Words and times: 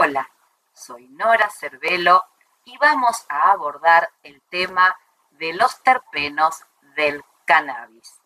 Hola, 0.00 0.30
soy 0.72 1.08
Nora 1.08 1.50
Cervelo 1.50 2.24
y 2.64 2.78
vamos 2.78 3.26
a 3.28 3.50
abordar 3.50 4.08
el 4.22 4.40
tema 4.42 4.96
de 5.30 5.52
los 5.54 5.82
terpenos 5.82 6.62
del 6.94 7.24
cannabis. 7.44 8.20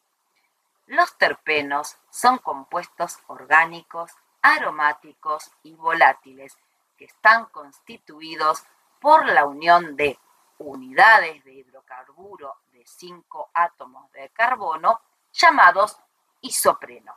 Los 0.85 1.17
terpenos 1.17 1.97
son 2.11 2.37
compuestos 2.37 3.21
orgánicos, 3.27 4.13
aromáticos 4.43 5.51
y 5.63 5.73
volátiles 5.75 6.59
que 6.99 7.07
están 7.07 7.47
constituidos 7.47 8.65
por 9.01 9.27
la 9.27 9.47
unión 9.47 9.97
de 9.97 10.19
unidades 10.59 11.43
de 11.43 11.55
hidrocarburo 11.55 12.55
de 12.73 12.85
cinco 12.85 13.49
átomos 13.55 14.13
de 14.13 14.29
carbono 14.29 15.01
llamados 15.33 15.97
isopreno. 16.43 17.17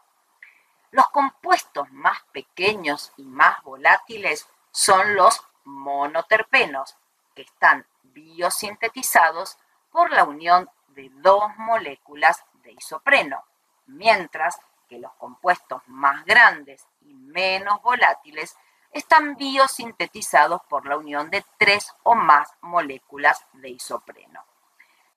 Los 0.95 1.09
compuestos 1.09 1.91
más 1.91 2.23
pequeños 2.31 3.11
y 3.17 3.23
más 3.23 3.61
volátiles 3.63 4.47
son 4.71 5.15
los 5.15 5.41
monoterpenos, 5.65 6.95
que 7.35 7.41
están 7.41 7.85
biosintetizados 8.01 9.57
por 9.91 10.09
la 10.11 10.23
unión 10.23 10.69
de 10.87 11.11
dos 11.15 11.53
moléculas 11.57 12.45
de 12.63 12.71
isopreno, 12.71 13.43
mientras 13.87 14.57
que 14.87 14.99
los 14.99 15.11
compuestos 15.15 15.81
más 15.87 16.23
grandes 16.23 16.87
y 17.01 17.13
menos 17.13 17.81
volátiles 17.81 18.55
están 18.89 19.35
biosintetizados 19.35 20.61
por 20.69 20.85
la 20.85 20.95
unión 20.95 21.29
de 21.29 21.43
tres 21.57 21.93
o 22.03 22.15
más 22.15 22.53
moléculas 22.61 23.45
de 23.51 23.67
isopreno. 23.67 24.45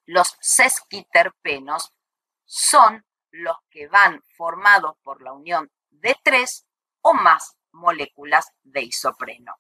Los 0.06 0.36
sesquiterpenos 0.40 1.92
son 2.46 3.04
los 3.30 3.56
que 3.70 3.88
van 3.88 4.22
formados 4.36 4.96
por 5.02 5.22
la 5.22 5.32
unión 5.32 5.70
de 5.90 6.16
tres 6.22 6.66
o 7.00 7.14
más 7.14 7.56
moléculas 7.72 8.52
de 8.62 8.82
isopreno. 8.82 9.56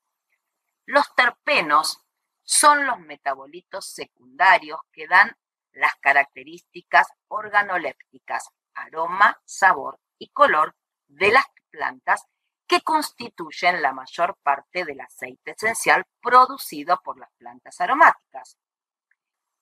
Los 0.86 1.14
terpenos 1.14 1.98
son 2.42 2.86
los 2.86 2.98
metabolitos 3.00 3.86
secundarios 3.92 4.80
que 4.92 5.06
dan 5.06 5.36
las 5.72 5.94
características 5.96 7.08
organolépticas, 7.28 8.48
aroma, 8.74 9.40
sabor 9.44 10.00
y 10.18 10.30
color 10.30 10.74
de 11.06 11.30
las 11.30 11.44
plantas 11.70 12.24
que 12.66 12.80
constituyen 12.82 13.82
la 13.82 13.92
mayor 13.92 14.36
parte 14.42 14.84
del 14.84 15.00
aceite 15.00 15.52
esencial 15.52 16.04
producido 16.20 17.00
por 17.02 17.18
las 17.18 17.30
plantas 17.38 17.80
aromáticas. 17.80 18.58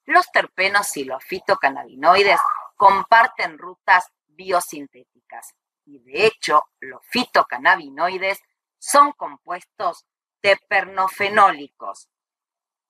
Los 0.04 0.30
terpenos 0.30 0.96
y 0.96 1.04
los 1.04 1.22
fitocannabinoides 1.24 2.40
comparten 2.76 3.58
rutas 3.58 4.06
biosintéticas 4.26 5.54
y 5.84 5.98
de 6.00 6.26
hecho 6.26 6.64
los 6.80 7.00
fitocannabinoides 7.06 8.40
son 8.78 9.12
compuestos 9.12 10.04
tepernofenólicos. 10.40 12.08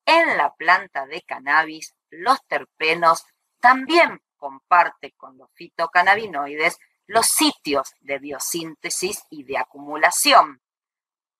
En 0.04 0.36
la 0.36 0.54
planta 0.54 1.06
de 1.06 1.22
cannabis, 1.22 1.94
los 2.10 2.38
terpenos 2.46 3.24
también 3.60 4.22
comparten 4.36 5.12
con 5.16 5.38
los 5.38 5.50
fitocannabinoides 5.54 6.78
los 7.06 7.26
sitios 7.26 7.94
de 8.00 8.18
biosíntesis 8.18 9.22
y 9.30 9.44
de 9.44 9.58
acumulación. 9.58 10.60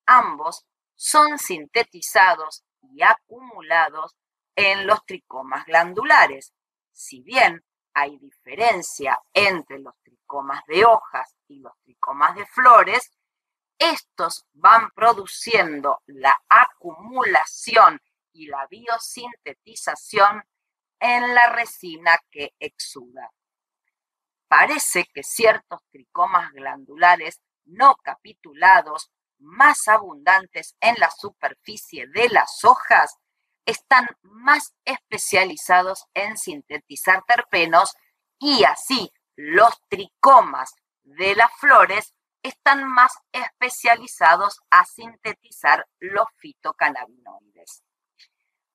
Ambos 0.07 0.65
son 0.95 1.39
sintetizados 1.39 2.65
y 2.83 3.03
acumulados 3.03 4.17
en 4.55 4.87
los 4.87 5.05
tricomas 5.05 5.67
glandulares. 5.67 6.53
Si 6.93 7.21
bien 7.21 7.65
hay 7.99 8.19
diferencia 8.19 9.19
entre 9.33 9.79
los 9.79 9.95
tricomas 10.03 10.63
de 10.67 10.85
hojas 10.85 11.35
y 11.49 11.61
los 11.61 11.73
tricomas 11.83 12.35
de 12.35 12.45
flores, 12.45 13.11
estos 13.79 14.45
van 14.53 14.91
produciendo 14.91 16.03
la 16.05 16.37
acumulación 16.47 17.99
y 18.35 18.49
la 18.49 18.67
biosintetización 18.67 20.45
en 21.01 21.35
la 21.35 21.49
resina 21.49 22.19
que 22.31 22.55
exuda. 22.59 23.33
Parece 24.47 25.07
que 25.15 25.23
ciertos 25.23 25.81
tricomas 25.91 26.53
glandulares 26.53 27.41
no 27.65 27.97
capitulados, 28.03 29.11
más 29.39 29.89
abundantes 29.89 30.77
en 30.81 30.97
la 30.99 31.11
superficie 31.11 32.07
de 32.09 32.29
las 32.29 32.63
hojas, 32.63 33.17
están 33.67 34.07
más 34.23 34.75
especializados 34.85 36.07
en 36.15 36.37
sintetizar 36.39 37.23
terpenos 37.27 37.95
y 38.39 38.65
así 38.65 39.13
los 39.35 39.75
tricomas 39.89 40.75
de 41.03 41.35
las 41.35 41.53
flores 41.59 42.15
están 42.43 42.89
más 42.89 43.13
especializados 43.33 44.61
a 44.71 44.85
sintetizar 44.85 45.87
los 45.99 46.27
fitocannabinoides. 46.37 47.83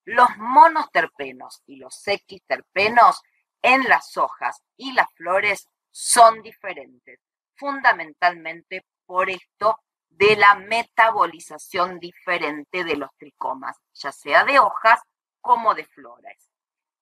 Los 0.04 0.30
monoterpenos 0.38 1.62
y 1.66 1.78
los 1.78 2.06
equiterpenos 2.08 3.22
en 3.62 3.84
las 3.88 4.18
hojas 4.18 4.62
y 4.76 4.92
las 4.94 5.08
flores 5.14 5.68
son 5.92 6.42
diferentes, 6.42 7.20
fundamentalmente 7.56 8.86
por 9.06 9.30
esto 9.30 9.80
de 10.10 10.36
la 10.36 10.56
metabolización 10.56 12.00
diferente 12.00 12.84
de 12.84 12.96
los 12.98 13.10
tricomas, 13.18 13.78
ya 13.94 14.12
sea 14.12 14.44
de 14.44 14.60
hojas 14.60 15.02
como 15.42 15.74
de 15.74 15.86
flores. 15.86 16.50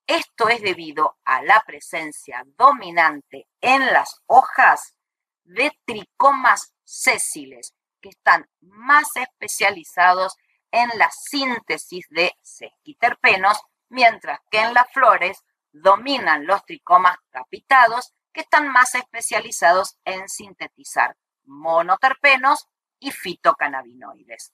Esto 0.08 0.50
es 0.50 0.62
debido 0.62 1.18
a 1.24 1.42
la 1.44 1.64
presencia 1.66 2.44
dominante 2.58 3.48
en 3.62 3.86
las 3.94 4.22
hojas 4.26 4.96
de 5.44 5.72
tricomas 5.86 6.74
sésiles, 6.84 7.76
que 8.02 8.10
están 8.10 8.50
más 8.62 9.08
especializados 9.16 10.36
en 10.72 10.90
la 10.96 11.12
síntesis 11.12 12.08
de 12.10 12.34
sesquiterpenos, 12.42 13.60
mientras 13.90 14.40
que 14.50 14.60
en 14.62 14.74
las 14.74 14.92
flores 14.92 15.44
dominan 15.72 16.46
los 16.46 16.64
tricomas 16.66 17.18
capitados, 17.30 18.14
que 18.34 18.42
están 18.42 18.68
más 18.68 18.96
especializados 18.96 19.98
en 20.06 20.28
sintetizar 20.30 21.16
monoterpenos 21.44 22.68
y 23.00 23.12
fitocannabinoides. 23.12 24.54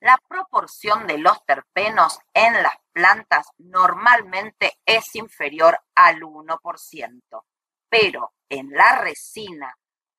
La 0.00 0.18
proporción 0.28 1.06
de 1.06 1.18
los 1.18 1.44
terpenos 1.44 2.18
en 2.34 2.52
las 2.62 2.76
plantas 2.92 3.46
normalmente 3.58 4.78
es 4.84 5.14
inferior 5.14 5.78
al 5.94 6.20
1%, 6.20 7.44
pero 7.88 8.32
en 8.48 8.70
la 8.70 8.96
resina 9.00 9.74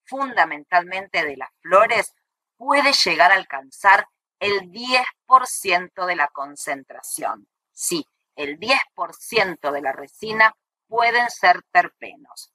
fundamentalmente 0.07 1.23
de 1.23 1.37
las 1.37 1.49
flores, 1.61 2.15
puede 2.55 2.93
llegar 2.93 3.31
a 3.31 3.35
alcanzar 3.35 4.07
el 4.39 4.71
10% 4.71 6.05
de 6.05 6.15
la 6.15 6.27
concentración. 6.29 7.47
Sí, 7.71 8.07
el 8.35 8.59
10% 8.59 9.71
de 9.71 9.81
la 9.81 9.91
resina 9.91 10.55
pueden 10.87 11.29
ser 11.29 11.61
terpenos. 11.71 12.51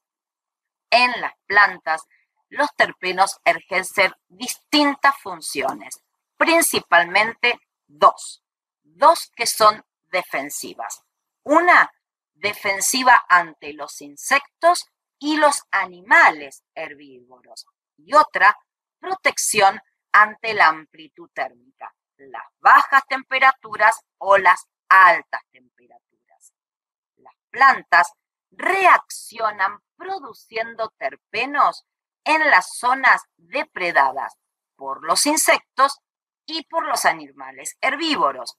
En 0.89 1.11
las 1.21 1.33
plantas, 1.45 2.03
los 2.49 2.73
terpenos 2.75 3.39
ejercen 3.45 4.13
distintas 4.27 5.15
funciones, 5.21 6.01
principalmente 6.37 7.59
dos. 7.87 8.43
Dos 8.83 9.31
que 9.35 9.47
son 9.47 9.83
defensivas. 10.11 11.01
Una, 11.43 11.91
defensiva 12.43 13.23
ante 13.29 13.73
los 13.73 14.01
insectos 14.01 14.85
y 15.17 15.37
los 15.37 15.63
animales 15.71 16.63
herbívoros. 16.75 17.65
Y 17.97 18.13
otra, 18.13 18.57
protección 18.99 19.79
ante 20.11 20.53
la 20.53 20.67
amplitud 20.67 21.29
térmica, 21.33 21.93
las 22.17 22.43
bajas 22.59 23.03
temperaturas 23.07 23.99
o 24.17 24.37
las 24.37 24.65
altas 24.89 25.41
temperaturas. 25.51 26.53
Las 27.15 27.33
plantas 27.49 28.11
reaccionan 28.51 29.79
produciendo 29.95 30.93
terpenos 30.97 31.85
en 32.25 32.49
las 32.49 32.77
zonas 32.77 33.23
depredadas 33.37 34.35
por 34.75 35.03
los 35.03 35.25
insectos 35.25 35.97
y 36.45 36.65
por 36.65 36.87
los 36.87 37.05
animales 37.05 37.77
herbívoros. 37.81 38.57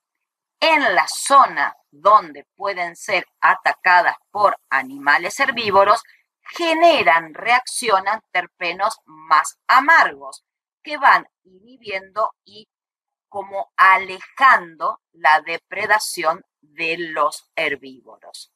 En 0.61 0.95
la 0.95 1.07
zona 1.09 1.77
donde 1.91 2.47
pueden 2.57 2.97
ser 2.97 3.27
atacadas 3.41 4.17
por 4.31 4.57
animales 4.71 5.39
herbívoros, 5.41 6.03
generan, 6.41 7.35
reaccionan 7.35 8.21
terpenos 8.31 8.99
más 9.05 9.59
amargos 9.67 10.45
que 10.83 10.97
van 10.99 11.27
inhibiendo 11.45 12.35
y 12.45 12.69
como 13.29 13.73
alejando 13.77 15.01
la 15.13 15.41
depredación 15.41 16.45
de 16.61 16.97
los 16.99 17.51
herbívoros. 17.57 18.53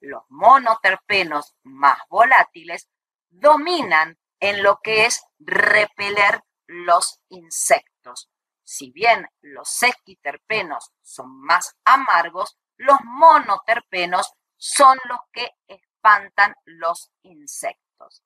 Los 0.00 0.22
monoterpenos 0.28 1.54
más 1.62 1.98
volátiles 2.08 2.88
dominan 3.28 4.18
en 4.40 4.62
lo 4.62 4.80
que 4.82 5.06
es 5.06 5.22
repeler 5.38 6.42
los 6.66 7.20
insectos. 7.28 8.28
Si 8.66 8.90
bien 8.90 9.28
los 9.42 9.68
sesquiterpenos 9.68 10.90
son 11.00 11.40
más 11.40 11.76
amargos, 11.84 12.58
los 12.76 12.98
monoterpenos 13.04 14.32
son 14.56 14.98
los 15.08 15.20
que 15.30 15.52
espantan 15.68 16.52
los 16.64 17.12
insectos. 17.22 18.24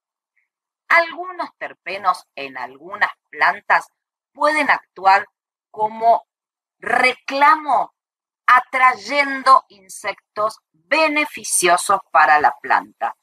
Algunos 0.88 1.50
terpenos 1.58 2.25
en 2.34 2.56
algunas 2.56 3.10
plantas 3.28 3.88
pueden 4.32 4.70
actuar 4.70 5.26
como 5.70 6.25
reclamo 6.78 7.93
atrayendo 8.46 9.66
insectos 9.69 10.60
beneficiosos 10.72 12.00
para 12.10 12.40
la 12.40 12.56
planta, 12.62 13.14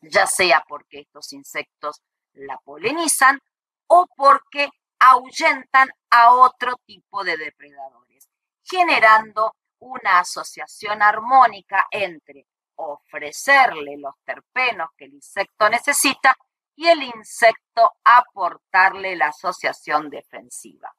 ya 0.00 0.26
sea 0.26 0.64
porque 0.66 0.98
estos 1.02 1.32
insectos 1.32 2.02
la 2.32 2.58
polinizan 2.58 3.38
o 3.86 4.08
porque 4.16 4.68
ahuyentan 4.98 5.88
a 6.10 6.32
otro 6.32 6.74
tipo 6.84 7.24
de 7.24 7.36
depredadores, 7.36 8.28
generando 8.64 9.54
una 9.78 10.20
asociación 10.20 11.02
armónica 11.02 11.86
entre 11.90 12.46
ofrecerle 12.76 13.96
los 13.98 14.14
terpenos 14.24 14.90
que 14.96 15.06
el 15.06 15.14
insecto 15.14 15.68
necesita 15.68 16.36
y 16.74 16.86
el 16.88 17.02
insecto 17.02 17.92
aportarle 18.04 19.16
la 19.16 19.28
asociación 19.28 20.10
defensiva. 20.10 20.94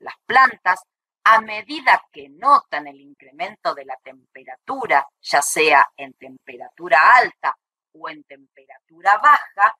Las 0.00 0.14
plantas, 0.26 0.80
a 1.24 1.40
medida 1.40 2.02
que 2.12 2.28
notan 2.28 2.86
el 2.86 3.00
incremento 3.00 3.74
de 3.74 3.84
la 3.84 3.96
temperatura, 4.02 5.06
ya 5.20 5.42
sea 5.42 5.86
en 5.96 6.12
temperatura 6.14 7.16
alta 7.16 7.56
o 7.92 8.08
en 8.08 8.22
temperatura 8.24 9.18
baja, 9.18 9.74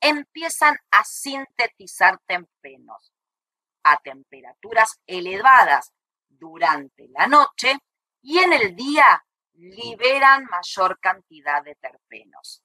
empiezan 0.00 0.76
a 0.90 1.04
sintetizar 1.04 2.18
terpenos 2.26 3.12
a 3.82 3.96
temperaturas 3.98 5.00
elevadas 5.06 5.92
durante 6.28 7.08
la 7.08 7.26
noche 7.26 7.78
y 8.22 8.38
en 8.38 8.52
el 8.52 8.76
día 8.76 9.24
liberan 9.54 10.46
mayor 10.46 10.98
cantidad 11.00 11.62
de 11.62 11.74
terpenos. 11.76 12.62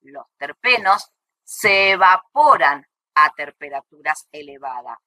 Los 0.00 0.26
terpenos 0.36 1.10
se 1.42 1.92
evaporan 1.92 2.86
a 3.14 3.30
temperaturas 3.30 4.28
elevadas, 4.30 4.98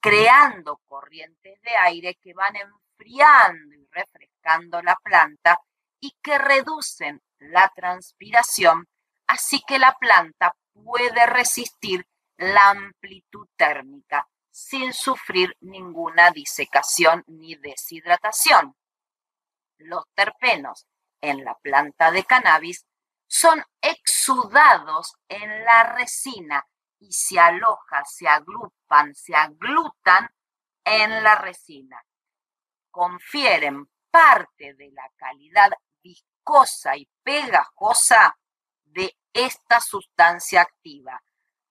creando 0.00 0.80
corrientes 0.86 1.60
de 1.62 1.76
aire 1.76 2.14
que 2.22 2.32
van 2.32 2.54
enfriando 2.56 3.74
y 3.74 3.86
refrescando 3.90 4.80
la 4.82 4.96
planta 5.02 5.58
y 5.98 6.16
que 6.22 6.38
reducen 6.38 7.20
la 7.38 7.70
transpiración, 7.74 8.88
así 9.26 9.62
que 9.66 9.78
la 9.78 9.96
planta 9.98 10.54
puede 10.72 11.26
resistir 11.26 12.06
la 12.36 12.70
amplitud 12.70 13.48
térmica 13.56 14.28
sin 14.50 14.92
sufrir 14.92 15.56
ninguna 15.60 16.30
disecación 16.30 17.24
ni 17.26 17.54
deshidratación. 17.54 18.76
Los 19.78 20.04
terpenos 20.14 20.86
en 21.20 21.44
la 21.44 21.54
planta 21.56 22.10
de 22.10 22.24
cannabis 22.24 22.86
son 23.26 23.62
exudados 23.80 25.14
en 25.28 25.64
la 25.64 25.94
resina 25.94 26.66
y 26.98 27.12
se 27.12 27.38
alojan, 27.38 28.04
se 28.04 28.28
agrupan, 28.28 29.14
se 29.14 29.34
aglutan 29.34 30.28
en 30.84 31.22
la 31.22 31.36
resina. 31.36 32.04
Confieren 32.90 33.88
parte 34.10 34.74
de 34.74 34.90
la 34.90 35.08
calidad 35.16 35.70
viscosa 36.02 36.96
y 36.96 37.08
pegajosa 37.22 38.36
esta 39.32 39.80
sustancia 39.80 40.62
activa, 40.62 41.20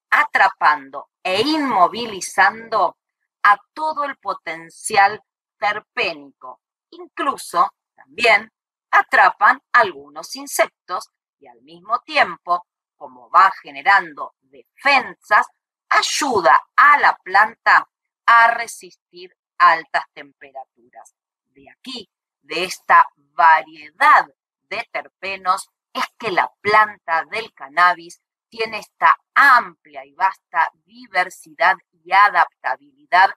atrapando 0.10 1.10
e 1.22 1.42
inmovilizando 1.42 2.98
a 3.44 3.58
todo 3.74 4.04
el 4.04 4.18
potencial 4.18 5.22
terpénico. 5.58 6.62
Incluso 6.92 7.74
también 7.96 8.52
atrapan 8.92 9.62
algunos 9.72 10.36
insectos 10.36 11.10
y 11.40 11.48
al 11.48 11.62
mismo 11.62 12.00
tiempo, 12.02 12.66
como 12.96 13.30
va 13.30 13.52
generando 13.62 14.36
defensas, 14.42 15.48
ayuda 15.90 16.60
a 16.76 17.00
la 17.00 17.16
planta 17.24 17.88
a 18.26 18.52
resistir 18.52 19.36
altas 19.58 20.06
temperaturas. 20.14 21.14
De 21.46 21.70
aquí, 21.70 22.10
de 22.42 22.64
esta 22.64 23.06
variedad 23.16 24.26
de 24.70 24.88
terpenos, 24.92 25.70
es 25.94 26.06
que 26.18 26.32
la 26.32 26.52
planta 26.62 27.26
del 27.32 27.54
cannabis 27.54 28.22
tiene 28.50 28.80
esta 28.80 29.16
amplia 29.34 30.06
y 30.06 30.14
vasta 30.14 30.72
diversidad 30.86 31.76
y 31.92 32.12
adaptabilidad 32.12 33.30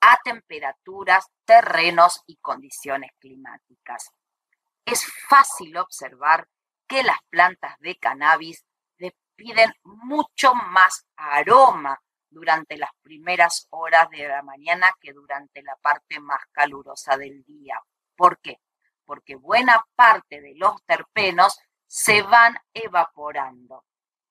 a 0.00 0.18
temperaturas, 0.22 1.26
terrenos 1.44 2.22
y 2.26 2.36
condiciones 2.36 3.10
climáticas. 3.18 4.10
Es 4.84 5.04
fácil 5.28 5.76
observar 5.76 6.48
que 6.86 7.02
las 7.02 7.18
plantas 7.30 7.76
de 7.80 7.96
cannabis 7.96 8.64
piden 9.38 9.72
mucho 9.84 10.52
más 10.52 11.06
aroma 11.16 12.02
durante 12.28 12.76
las 12.76 12.90
primeras 13.02 13.68
horas 13.70 14.10
de 14.10 14.26
la 14.26 14.42
mañana 14.42 14.90
que 15.00 15.12
durante 15.12 15.62
la 15.62 15.76
parte 15.76 16.18
más 16.18 16.40
calurosa 16.50 17.16
del 17.16 17.44
día. 17.44 17.80
¿Por 18.16 18.40
qué? 18.40 18.58
Porque 19.04 19.36
buena 19.36 19.86
parte 19.94 20.40
de 20.40 20.54
los 20.56 20.82
terpenos 20.84 21.56
se 21.88 22.22
van 22.22 22.54
evaporando 22.72 23.84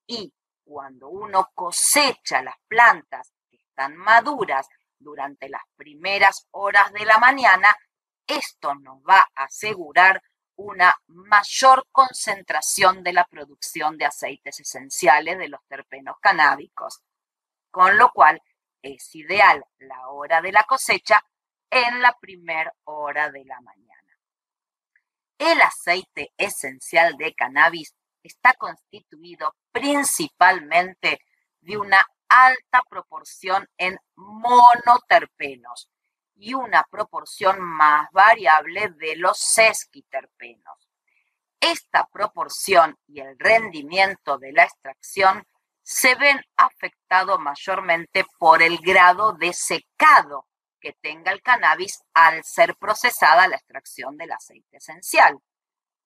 y 0.06 0.32
cuando 0.64 1.10
uno 1.10 1.50
cosecha 1.54 2.42
las 2.42 2.56
plantas 2.68 3.34
que 3.50 3.58
están 3.58 3.96
maduras 3.96 4.68
durante 5.00 5.50
las 5.50 5.64
primeras 5.76 6.48
horas 6.52 6.94
de 6.94 7.06
la 7.06 7.18
mañana, 7.18 7.76
esto 8.26 8.76
nos 8.76 9.02
va 9.02 9.20
a 9.36 9.46
asegurar 9.46 10.22
una 10.56 10.94
mayor 11.08 11.88
concentración 11.92 13.04
de 13.04 13.14
la 13.14 13.26
producción 13.26 13.98
de 13.98 14.06
aceites 14.06 14.60
esenciales 14.60 15.38
de 15.38 15.50
los 15.50 15.62
terpenos 15.68 16.18
canábicos, 16.20 17.02
con 17.72 17.98
lo 17.98 18.12
cual 18.12 18.42
es 18.82 19.16
ideal 19.16 19.64
la 19.80 20.10
hora 20.10 20.42
de 20.42 20.52
la 20.52 20.64
cosecha 20.64 21.24
en 21.70 22.02
la 22.02 22.16
primera 22.20 22.74
hora 22.86 23.30
de 23.30 23.46
la 23.46 23.60
mañana. 23.62 23.87
El 25.38 25.62
aceite 25.62 26.34
esencial 26.38 27.16
de 27.18 27.34
cannabis 27.34 27.94
está 28.24 28.54
constituido 28.54 29.56
principalmente 29.72 31.20
de 31.62 31.78
una 31.78 32.04
alta 32.28 32.82
proporción 32.90 33.68
en 33.78 33.98
monoterpenos 34.16 35.90
y 36.36 36.54
una 36.54 36.84
proporción 36.90 37.60
más 37.62 38.10
variable 38.12 38.90
de 38.98 39.16
los 39.16 39.38
sesquiterpenos. 39.38 40.90
Esta 41.60 42.08
proporción 42.12 42.98
y 43.08 43.20
el 43.20 43.38
rendimiento 43.40 44.38
de 44.38 44.52
la 44.52 44.64
extracción 44.64 45.44
se 45.82 46.16
ven 46.16 46.40
afectados 46.58 47.40
mayormente 47.40 48.26
por 48.38 48.62
el 48.62 48.78
grado 48.80 49.34
de 49.34 49.54
secado 49.54 50.46
que 50.80 50.94
tenga 50.94 51.32
el 51.32 51.42
cannabis 51.42 52.04
al 52.14 52.44
ser 52.44 52.76
procesada 52.76 53.48
la 53.48 53.56
extracción 53.56 54.16
del 54.18 54.32
aceite 54.32 54.78
esencial. 54.78 55.40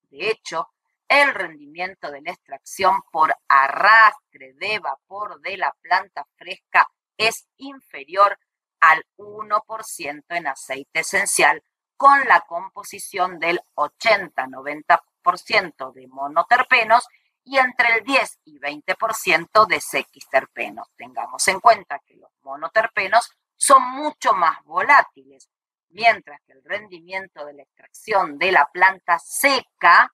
De 0.10 0.30
hecho, 0.30 0.70
el 1.08 1.34
rendimiento 1.34 2.12
de 2.12 2.22
la 2.22 2.32
extracción 2.32 3.02
por 3.12 3.36
arrastre 3.48 4.54
de 4.54 4.80
vapor 4.80 5.42
de 5.42 5.58
la 5.58 5.76
planta 5.82 6.26
fresca 6.38 6.88
es 7.18 7.48
inferior 7.58 8.40
al 8.80 9.04
1% 9.18 10.24
en 10.30 10.48
aceite 10.48 11.02
esencial 11.02 11.62
con 11.98 12.26
la 12.28 12.40
composición 12.42 13.40
del 13.40 13.60
80-90% 13.76 15.94
de 15.94 16.08
monoterpenos 16.08 17.08
y 17.44 17.58
entre 17.58 17.96
el 17.96 18.04
10 18.04 18.40
y 18.46 18.60
20% 18.60 19.68
de 19.68 19.82
sequisterpenos. 19.82 20.88
Tengamos 20.96 21.48
en 21.48 21.60
cuenta 21.60 22.00
que 22.06 22.16
los 22.16 22.32
monoterpenos 22.42 23.32
son 23.62 23.84
mucho 23.92 24.34
más 24.34 24.58
volátiles, 24.64 25.48
mientras 25.90 26.42
que 26.48 26.54
el 26.54 26.64
rendimiento 26.64 27.46
de 27.46 27.54
la 27.54 27.62
extracción 27.62 28.40
de 28.40 28.52
la 28.52 28.68
planta 28.74 29.20
seca 29.20 30.12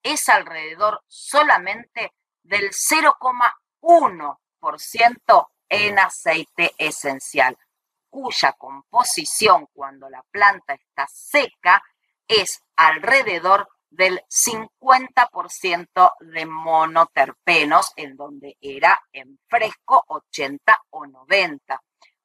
es 0.00 0.28
alrededor 0.28 1.02
solamente 1.08 2.12
del 2.44 2.70
0,1% 2.70 5.48
en 5.68 5.98
aceite 5.98 6.72
esencial, 6.78 7.58
cuya 8.08 8.52
composición 8.52 9.66
cuando 9.72 10.08
la 10.08 10.22
planta 10.30 10.74
está 10.74 11.08
seca 11.08 11.82
es 12.28 12.62
alrededor 12.76 13.68
del 13.90 14.22
50% 14.28 16.12
de 16.20 16.46
monoterpenos, 16.46 17.92
en 17.96 18.16
donde 18.16 18.56
era 18.60 19.02
en 19.12 19.40
fresco 19.48 20.04
80 20.06 20.80
o 20.90 21.06
90, 21.06 21.82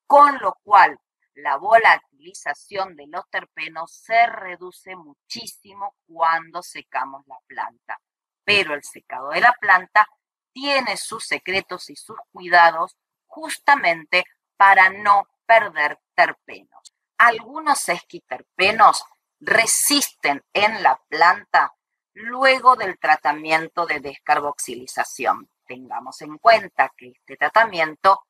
con 0.10 0.40
lo 0.40 0.58
cual 0.64 1.00
la 1.36 1.58
volatilización 1.58 2.96
de 2.96 3.06
los 3.06 3.30
terpenos 3.30 3.94
se 3.94 4.26
reduce 4.26 4.96
muchísimo 4.96 5.94
cuando 6.08 6.64
secamos 6.64 7.28
la 7.28 7.38
planta. 7.46 8.02
Pero 8.44 8.74
el 8.74 8.84
secado 8.84 9.30
de 9.30 9.42
la 9.42 9.54
planta 9.62 10.08
tiene 10.52 10.98
sus 10.98 11.28
secretos 11.28 11.92
y 11.92 11.96
sus 11.96 12.18
cuidados 12.32 12.98
justamente 13.28 14.26
para 14.58 14.90
no 14.90 15.28
perder 15.46 16.00
terpenos. 16.16 16.96
Algunos 17.20 17.88
esquiterpenos 17.88 19.04
resisten 19.40 20.44
en 20.54 20.82
la 20.82 21.00
planta 21.08 21.76
luego 22.14 22.76
del 22.76 22.98
tratamiento 22.98 23.86
de 23.86 24.00
descarboxilización. 24.00 25.52
Tengamos 25.68 26.20
en 26.24 26.40
cuenta 26.40 26.92
que 26.98 27.10
este 27.10 27.38
tratamiento 27.38 28.26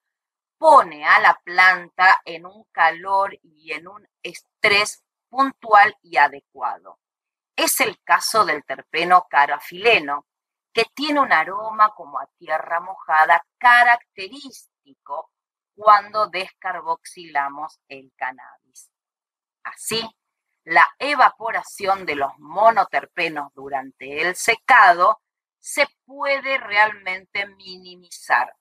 pone 0.59 1.05
a 1.05 1.19
la 1.19 1.39
planta 1.43 2.21
en 2.25 2.45
un 2.45 2.65
calor 2.65 3.33
y 3.41 3.71
en 3.71 3.87
un 3.87 4.07
estrés 4.21 5.03
puntual 5.29 5.95
y 6.03 6.17
adecuado. 6.17 6.99
Es 7.55 7.79
el 7.79 7.97
caso 8.03 8.45
del 8.45 8.63
terpeno 8.65 9.25
carafileno, 9.29 10.27
que 10.73 10.85
tiene 10.93 11.21
un 11.21 11.31
aroma 11.31 11.93
como 11.95 12.19
a 12.19 12.27
tierra 12.37 12.79
mojada 12.81 13.43
característico 13.57 15.31
cuando 15.75 16.27
descarboxilamos 16.27 17.79
el 17.87 18.11
cannabis. 18.15 18.91
Así, 19.63 20.07
la 20.65 20.87
evaporación 20.99 22.05
de 22.05 22.15
los 22.15 22.37
monoterpenos 22.37 23.53
durante 23.53 24.21
el 24.21 24.35
secado 24.35 25.21
se 25.57 25.87
puede 26.05 26.57
realmente 26.57 27.47
minimizar 27.47 28.53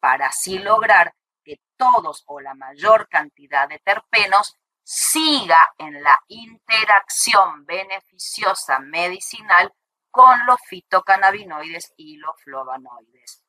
para 0.00 0.28
así 0.28 0.58
lograr 0.58 1.14
que 1.44 1.60
todos 1.76 2.24
o 2.26 2.40
la 2.40 2.54
mayor 2.54 3.08
cantidad 3.08 3.68
de 3.68 3.78
terpenos 3.78 4.56
siga 4.82 5.72
en 5.78 6.02
la 6.02 6.18
interacción 6.28 7.64
beneficiosa 7.64 8.78
medicinal 8.80 9.72
con 10.10 10.46
los 10.46 10.60
fitocannabinoides 10.68 11.92
y 11.96 12.16
los 12.16 12.40
flavonoides. 12.42 13.42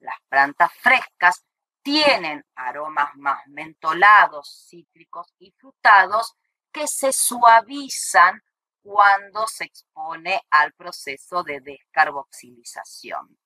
Las 0.00 0.16
plantas 0.28 0.72
frescas 0.74 1.44
tienen 1.82 2.44
aromas 2.54 3.14
más 3.14 3.46
mentolados, 3.46 4.66
cítricos 4.68 5.34
y 5.38 5.52
frutados 5.52 6.34
que 6.72 6.86
se 6.86 7.12
suavizan 7.12 8.42
cuando 8.82 9.46
se 9.46 9.64
expone 9.64 10.40
al 10.50 10.72
proceso 10.72 11.42
de 11.42 11.60
descarboxilización. 11.60 13.38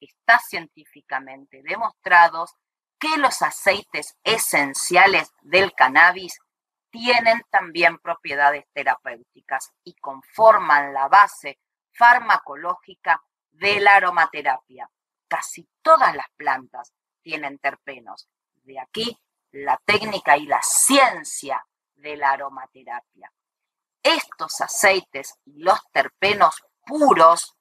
Está 0.00 0.38
científicamente 0.38 1.62
demostrado 1.62 2.46
que 2.98 3.16
los 3.18 3.42
aceites 3.42 4.16
esenciales 4.24 5.30
del 5.42 5.72
cannabis 5.74 6.38
tienen 6.90 7.42
también 7.50 7.98
propiedades 7.98 8.64
terapéuticas 8.72 9.72
y 9.84 9.94
conforman 9.94 10.94
la 10.94 11.08
base 11.08 11.58
farmacológica 11.92 13.22
de 13.50 13.80
la 13.80 13.96
aromaterapia. 13.96 14.90
Casi 15.28 15.68
todas 15.82 16.14
las 16.14 16.26
plantas 16.36 16.92
tienen 17.22 17.58
terpenos. 17.58 18.28
De 18.62 18.80
aquí 18.80 19.18
la 19.52 19.80
técnica 19.84 20.36
y 20.36 20.46
la 20.46 20.60
ciencia 20.62 21.64
de 21.94 22.16
la 22.16 22.32
aromaterapia. 22.32 23.32
Estos 24.02 24.60
aceites 24.60 25.34
y 25.44 25.62
los 25.62 25.80
terpenos 25.90 26.62
puros 26.84 27.56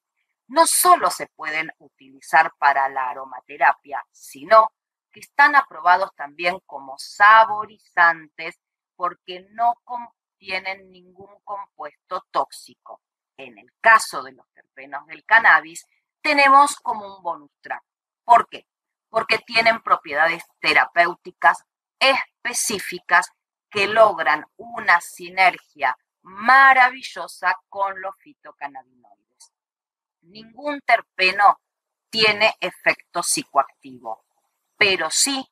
no 0.47 0.67
solo 0.67 1.09
se 1.09 1.27
pueden 1.27 1.71
utilizar 1.79 2.53
para 2.57 2.87
la 2.89 3.09
aromaterapia, 3.09 4.05
sino 4.11 4.71
que 5.15 5.21
están 5.21 5.55
aprobados 5.55 6.13
también 6.13 6.59
como 6.65 6.97
saborizantes 6.97 8.59
porque 8.97 9.47
no 9.51 9.75
contienen 9.85 10.91
ningún 10.91 11.39
compuesto 11.45 12.25
tóxico. 12.31 13.01
En 13.37 13.57
el 13.57 13.71
caso 13.79 14.23
de 14.23 14.33
los 14.33 14.45
terpenos 14.53 15.07
del 15.07 15.23
cannabis, 15.23 15.85
tenemos 16.21 16.75
como 16.81 17.15
un 17.15 17.23
bonus 17.23 17.49
track. 17.61 17.81
¿Por 18.25 18.49
qué? 18.49 18.67
Porque 19.07 19.37
tienen 19.37 19.81
propiedades 19.81 20.43
terapéuticas 20.59 21.63
específicas 21.97 23.29
que 23.69 23.87
logran 23.87 24.45
una 24.57 24.99
sinergia 24.99 25.97
maravillosa 26.23 27.55
con 27.69 28.01
los 28.01 28.13
fitocannabinoides. 28.17 29.53
Ningún 30.23 30.81
terpeno 30.81 31.61
tiene 32.09 32.53
efecto 32.59 33.23
psicoactivo, 33.23 34.24
pero 34.77 35.09
sí 35.09 35.47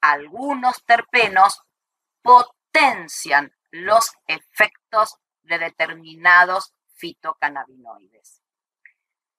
algunos 0.00 0.84
terpenos 0.84 1.62
potencian 2.22 3.52
los 3.70 4.12
efectos 4.26 5.16
de 5.42 5.58
determinados 5.58 6.72
fitocannabinoides. 6.94 8.42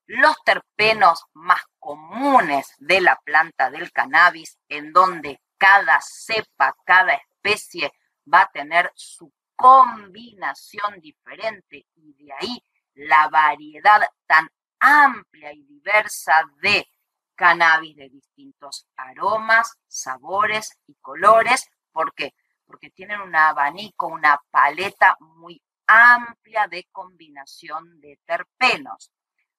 Los 0.06 0.38
terpenos 0.44 1.26
más 1.34 1.62
comunes 1.80 2.74
de 2.78 3.02
la 3.02 3.20
planta 3.26 3.70
del 3.70 3.92
cannabis, 3.92 4.58
en 4.70 4.94
donde 4.94 5.42
cada 5.58 6.00
cepa, 6.02 6.76
cada 6.86 7.14
especie 7.14 7.92
va 8.32 8.42
a 8.42 8.52
tener 8.52 8.92
su 8.96 9.34
combinación 9.56 11.02
diferente 11.02 11.88
y 11.96 12.14
de 12.14 12.32
ahí 12.34 12.64
la 12.94 13.28
variedad 13.28 14.02
tan 14.26 14.48
amplia 14.80 15.52
y 15.52 15.64
diversa 15.64 16.44
de 16.62 16.88
cannabis 17.38 17.96
de 17.96 18.10
distintos 18.10 18.88
aromas, 18.98 19.78
sabores 19.88 20.78
y 20.88 20.96
colores. 20.96 21.70
¿Por 21.94 22.14
qué? 22.14 22.34
Porque 22.66 22.90
tienen 22.90 23.22
un 23.22 23.34
abanico, 23.36 24.08
una 24.08 24.42
paleta 24.52 25.16
muy 25.20 25.62
amplia 25.86 26.68
de 26.68 26.86
combinación 26.92 28.02
de 28.02 28.20
terpenos. 28.26 29.12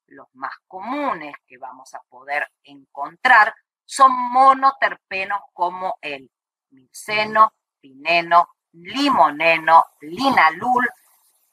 Los 0.07 0.27
más 0.35 0.53
comunes 0.67 1.35
que 1.47 1.57
vamos 1.57 1.95
a 1.95 2.01
poder 2.09 2.49
encontrar 2.65 3.55
son 3.85 4.13
monoterpenos 4.33 5.41
como 5.55 5.97
el 6.03 6.31
miceno, 6.71 7.55
pineno, 7.81 8.49
limoneno, 8.73 9.85
linalul, 10.01 10.87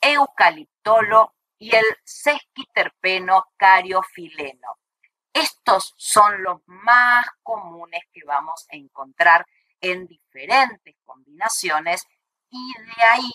eucaliptolo 0.01 1.35
y 1.57 1.75
el 1.75 1.85
sesquiterpeno 2.03 3.45
cariofileno. 3.55 4.77
Estos 5.35 5.93
son 5.97 6.43
los 6.43 6.61
más 6.65 7.25
comunes 7.43 8.03
que 8.13 8.21
vamos 8.25 8.65
a 8.71 8.77
encontrar 8.77 9.45
en 9.81 10.07
diferentes 10.07 10.95
combinaciones 11.03 12.05
y 12.49 12.73
de 12.79 13.03
ahí 13.03 13.31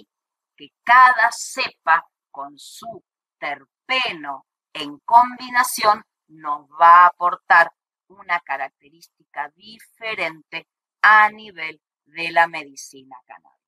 que 0.56 0.68
cada 0.82 1.28
cepa 1.30 2.06
con 2.30 2.58
su 2.58 3.04
terpeno 3.38 4.46
en 4.72 4.98
combinación 5.00 6.02
nos 6.28 6.66
va 6.70 7.04
a 7.04 7.06
aportar 7.08 7.70
una 8.08 8.40
característica 8.40 9.50
diferente 9.54 10.68
a 11.02 11.30
nivel 11.30 11.82
de 12.06 12.32
la 12.32 12.46
medicina 12.46 13.16
cannabis. 13.26 13.59